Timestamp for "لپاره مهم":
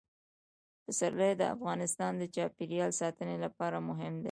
3.45-4.13